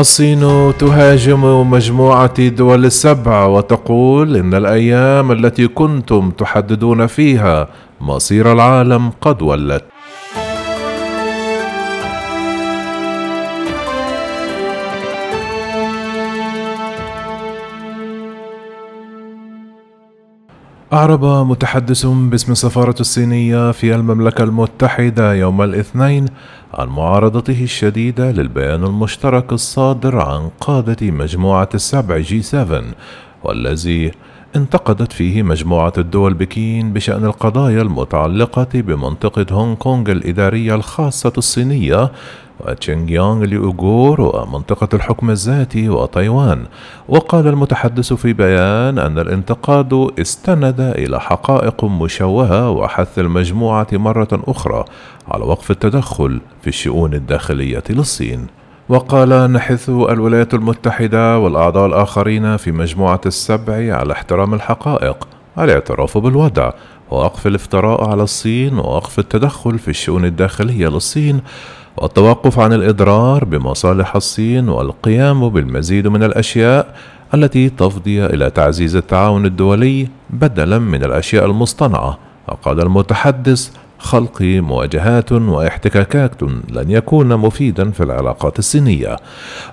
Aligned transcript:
الصين 0.00 0.72
تهاجم 0.78 1.70
مجموعة 1.70 2.34
الدول 2.38 2.84
السبع 2.84 3.44
وتقول 3.44 4.36
إن 4.36 4.54
الأيام 4.54 5.32
التي 5.32 5.68
كنتم 5.68 6.30
تحددون 6.30 7.06
فيها 7.06 7.68
مصير 8.00 8.52
العالم 8.52 9.10
قد 9.20 9.42
ولت. 9.42 9.84
أعرب 20.92 21.24
متحدث 21.24 22.06
باسم 22.06 22.52
السفارة 22.52 22.94
الصينية 23.00 23.72
في 23.72 23.94
المملكة 23.94 24.44
المتحدة 24.44 25.34
يوم 25.34 25.62
الاثنين 25.62 26.26
عن 26.74 26.88
معارضته 26.88 27.62
الشديدة 27.62 28.30
للبيان 28.30 28.84
المشترك 28.84 29.52
الصادر 29.52 30.18
عن 30.18 30.50
قادة 30.60 31.10
مجموعة 31.10 31.68
السبع 31.74 32.18
G7 32.18 32.82
والذي 33.44 34.10
انتقدت 34.56 35.12
فيه 35.12 35.42
مجموعة 35.42 35.92
الدول 35.98 36.34
بكين 36.34 36.92
بشأن 36.92 37.24
القضايا 37.24 37.82
المتعلقة 37.82 38.68
بمنطقة 38.74 39.46
هونغ 39.50 39.74
كونغ 39.74 40.10
الإدارية 40.10 40.74
الخاصة 40.74 41.32
الصينية 41.38 42.12
وشينجيانغ 42.60 43.44
الأوغور 43.44 44.20
ومنطقة 44.20 44.88
الحكم 44.94 45.30
الذاتي 45.30 45.88
وتايوان. 45.88 46.64
وقال 47.08 47.46
المتحدث 47.46 48.12
في 48.12 48.32
بيان 48.32 48.98
أن 48.98 49.18
الانتقاد 49.18 50.10
استند 50.20 50.80
إلى 50.80 51.20
حقائق 51.20 51.84
مشوهة 51.84 52.70
وحث 52.70 53.18
المجموعة 53.18 53.88
مرة 53.92 54.28
أخرى 54.32 54.84
على 55.28 55.44
وقف 55.44 55.70
التدخل 55.70 56.40
في 56.62 56.68
الشؤون 56.68 57.14
الداخلية 57.14 57.84
للصين. 57.90 58.46
وقال 58.90 59.52
نحث 59.52 59.88
الولايات 59.88 60.54
المتحدة 60.54 61.38
والأعضاء 61.38 61.86
الآخرين 61.86 62.56
في 62.56 62.72
مجموعة 62.72 63.20
السبع 63.26 63.96
على 63.96 64.12
احترام 64.12 64.54
الحقائق 64.54 65.28
الاعتراف 65.58 66.18
بالوضع 66.18 66.72
ووقف 67.10 67.46
الافتراء 67.46 68.10
على 68.10 68.22
الصين 68.22 68.78
ووقف 68.78 69.18
التدخل 69.18 69.78
في 69.78 69.88
الشؤون 69.88 70.24
الداخلية 70.24 70.88
للصين 70.88 71.40
والتوقف 71.96 72.58
عن 72.58 72.72
الإضرار 72.72 73.44
بمصالح 73.44 74.16
الصين 74.16 74.68
والقيام 74.68 75.48
بالمزيد 75.48 76.06
من 76.06 76.22
الأشياء 76.22 76.94
التي 77.34 77.68
تفضي 77.68 78.26
إلى 78.26 78.50
تعزيز 78.50 78.96
التعاون 78.96 79.46
الدولي 79.46 80.08
بدلا 80.30 80.78
من 80.78 81.04
الأشياء 81.04 81.44
المصطنعة 81.44 82.18
وقال 82.48 82.80
المتحدث 82.80 83.70
خلق 84.00 84.42
مواجهات 84.42 85.32
واحتكاكات 85.32 86.42
لن 86.42 86.90
يكون 86.90 87.36
مفيدا 87.36 87.90
في 87.90 88.02
العلاقات 88.02 88.58
الصينية 88.58 89.16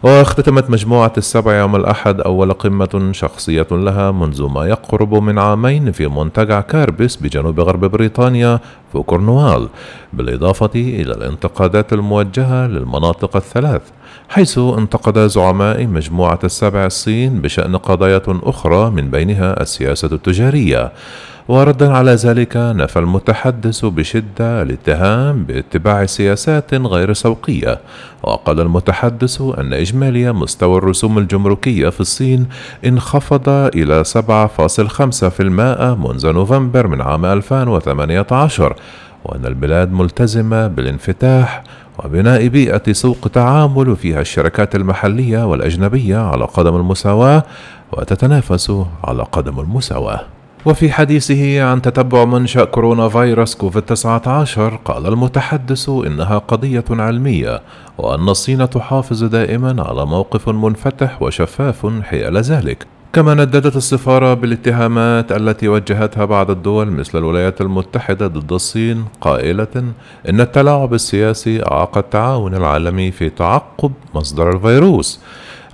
واختتمت 0.03 0.69
مجموعة 0.69 1.13
السبع 1.17 1.53
يوم 1.59 1.75
الأحد 1.75 2.21
أول 2.21 2.53
قمة 2.53 3.09
شخصية 3.11 3.67
لها 3.71 4.11
منذ 4.11 4.43
ما 4.43 4.65
يقرب 4.65 5.13
من 5.15 5.39
عامين 5.39 5.91
في 5.91 6.07
منتجع 6.07 6.61
كاربس 6.61 7.15
بجنوب 7.15 7.59
غرب 7.59 7.85
بريطانيا 7.85 8.59
في 8.91 8.99
كورنوال 8.99 9.69
بالإضافة 10.13 10.71
إلى 10.75 11.13
الانتقادات 11.13 11.93
الموجهة 11.93 12.67
للمناطق 12.67 13.35
الثلاث 13.35 13.81
حيث 14.29 14.57
انتقد 14.57 15.19
زعماء 15.19 15.87
مجموعة 15.87 16.39
السبع 16.43 16.85
الصين 16.85 17.41
بشأن 17.41 17.77
قضايا 17.77 18.21
أخرى 18.27 18.89
من 18.89 19.11
بينها 19.11 19.61
السياسة 19.61 20.09
التجارية. 20.11 20.91
وردا 21.47 21.91
على 21.91 22.11
ذلك 22.11 22.57
نفى 22.57 22.99
المتحدث 22.99 23.85
بشدة 23.85 24.61
الاتهام 24.61 25.43
باتباع 25.43 26.05
سياسات 26.05 26.73
غير 26.73 27.13
سوقية. 27.13 27.79
وقال 28.23 28.61
المتحدث 28.61 29.41
أن 29.41 29.73
إجمالي 29.73 30.33
مستوى 30.33 30.77
الرسوم 30.77 31.17
الجمركية 31.17 31.89
في 31.89 32.01
الصين 32.01 32.45
انخفض 32.85 33.49
إلى 33.49 34.03
7.5% 34.03 35.95
منذ 35.95 36.31
نوفمبر 36.31 36.87
من 36.87 37.01
عام 37.01 37.25
2018 37.25 38.75
وأن 39.25 39.45
البلاد 39.45 39.91
ملتزمة 39.91 40.67
بالانفتاح 40.67 41.63
وبناء 41.99 42.47
بيئة 42.47 42.93
سوق 42.93 43.27
تعامل 43.33 43.95
فيها 43.95 44.21
الشركات 44.21 44.75
المحلية 44.75 45.45
والأجنبية 45.45 46.17
على 46.17 46.45
قدم 46.45 46.75
المساواة 46.75 47.43
وتتنافس 47.93 48.71
على 49.03 49.23
قدم 49.23 49.59
المساواة. 49.59 50.21
وفي 50.65 50.91
حديثه 50.91 51.63
عن 51.63 51.81
تتبع 51.81 52.25
منشأ 52.25 52.63
كورونا 52.63 53.09
فيروس 53.09 53.55
كوفيد 53.55 53.81
19 53.83 54.75
قال 54.85 55.07
المتحدث 55.07 55.89
إنها 55.89 56.37
قضية 56.37 56.85
علمية 56.89 57.61
وأن 57.97 58.29
الصين 58.29 58.69
تحافظ 58.69 59.23
دائما 59.23 59.83
على 59.83 60.05
موقف 60.05 60.49
منفتح 60.49 61.21
وشفاف 61.21 61.87
حيال 62.03 62.37
ذلك. 62.37 62.96
كما 63.13 63.33
نددت 63.33 63.75
السفارة 63.75 64.33
بالاتهامات 64.33 65.31
التي 65.31 65.67
وجهتها 65.67 66.25
بعض 66.25 66.51
الدول 66.51 66.91
مثل 66.91 67.17
الولايات 67.17 67.61
المتحدة 67.61 68.27
ضد 68.27 68.53
الصين 68.53 69.05
قائلة 69.21 69.83
إن 70.29 70.41
التلاعب 70.41 70.93
السياسي 70.93 71.63
أعاق 71.63 71.97
التعاون 71.97 72.55
العالمي 72.55 73.11
في 73.11 73.29
تعقب 73.29 73.91
مصدر 74.15 74.51
الفيروس. 74.55 75.19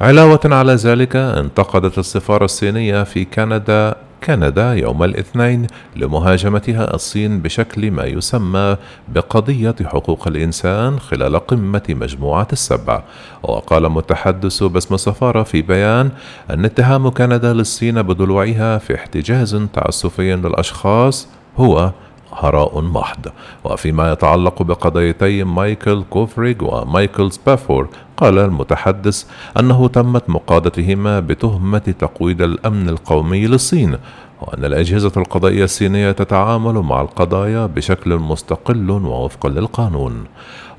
علاوة 0.02 0.40
على 0.46 0.74
ذلك 0.74 1.16
انتقدت 1.16 1.98
السفارة 1.98 2.46
الصينية 2.46 3.04
في 3.04 3.26
كندا 3.26 3.96
كندا 4.26 4.74
يوم 4.74 5.04
الاثنين 5.04 5.68
لمهاجمتها 5.96 6.94
الصين 6.94 7.42
بشكل 7.42 7.92
ما 7.92 8.04
يسمى 8.04 8.78
بقضية 9.10 9.76
حقوق 9.86 10.28
الإنسان 10.28 11.00
خلال 11.00 11.36
قمة 11.48 11.84
مجموعة 11.90 12.48
السبع. 12.52 13.04
وقال 13.44 13.90
متحدث 13.90 14.64
باسم 14.64 14.96
السفارة 14.96 15.44
في 15.44 15.62
بيان 15.62 16.12
أن 16.50 16.66
اتهام 16.66 17.10
كندا 17.10 17.54
للصين 17.54 18.02
بضلوعها 18.02 18.78
في 18.78 18.96
احتجاز 18.96 19.56
تعسفي 19.74 20.36
للأشخاص 20.36 21.28
هو 21.58 21.92
هراء 22.36 22.82
محض. 22.82 23.26
وفيما 23.64 24.12
يتعلق 24.12 24.62
بقضيتي 24.62 25.44
مايكل 25.44 26.04
كوفريج 26.10 26.62
ومايكل 26.62 27.32
سبافور 27.32 27.88
قال 28.18 28.40
المتحدث 28.40 29.26
أنه 29.60 29.88
تمت 29.88 30.30
مقادتهما 30.30 31.20
بتهمة 31.20 31.78
تقويض 32.00 32.42
الأمن 32.42 32.90
القومي 32.90 33.48
للصين 33.48 33.98
وأن 34.42 34.66
الأجهزة 34.66 35.12
القضائية 35.18 35.64
الصينية 35.64 36.12
تتعامل 36.12 36.74
مع 36.74 37.02
القضايا 37.02 37.66
بشكل 37.66 38.16
مستقل 38.16 38.92
ووفقا 38.92 39.50
للقانون. 39.50 40.24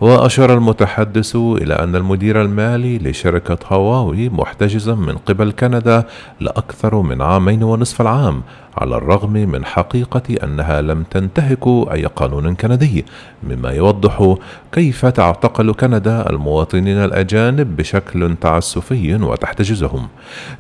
وأشار 0.05 0.55
المتحدث 0.55 1.37
إلى 1.37 1.75
أن 1.75 1.97
المدير 1.97 2.43
المالي 2.43 2.99
لشركة 2.99 3.59
هواوي 3.69 4.29
محتجزا 4.29 4.95
من 4.95 5.17
قبل 5.17 5.53
كندا 5.53 6.05
لأكثر 6.41 7.01
من 7.03 7.23
عامين 7.23 7.63
ونصف 7.63 8.01
العام 8.01 8.43
على 8.79 8.97
الرغم 8.97 9.33
من 9.33 9.65
حقيقة 9.65 10.23
أنها 10.45 10.81
لم 10.81 11.03
تنتهك 11.03 11.67
أي 11.67 12.07
قانون 12.07 12.55
كندي 12.55 13.05
مما 13.43 13.71
يوضح 13.71 14.37
كيف 14.73 15.07
تعتقل 15.07 15.73
كندا 15.73 16.31
المواطنين 16.31 16.99
الأجانب 16.99 17.77
بشكل 17.77 18.37
تعسفي 18.41 19.15
وتحتجزهم. 19.15 20.09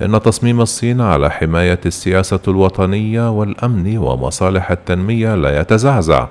إن 0.02 0.22
تصميم 0.22 0.60
الصين 0.60 1.00
على 1.00 1.30
حماية 1.30 1.80
السياسة 1.86 2.40
الوطنية 2.48 3.30
والأمن 3.30 3.98
ومصالح 3.98 4.70
التنمية 4.70 5.34
لا 5.34 5.60
يتزعزع. 5.60 6.26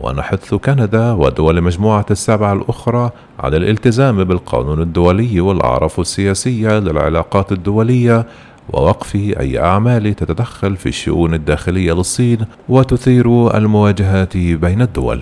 ونحث 0.00 0.54
كندا 0.54 1.12
ودول 1.12 1.62
مجموعة 1.62 2.06
السبع 2.10 2.52
الأخرى 2.52 3.10
على 3.40 3.56
الالتزام 3.56 4.24
بالقانون 4.24 4.82
الدولي 4.82 5.40
والأعراف 5.40 6.00
السياسية 6.00 6.78
للعلاقات 6.78 7.52
الدولية 7.52 8.26
ووقف 8.72 9.14
أي 9.14 9.60
أعمال 9.60 10.14
تتدخل 10.14 10.76
في 10.76 10.88
الشؤون 10.88 11.34
الداخلية 11.34 11.92
للصين 11.92 12.38
وتثير 12.68 13.56
المواجهات 13.56 14.36
بين 14.36 14.82
الدول. 14.82 15.20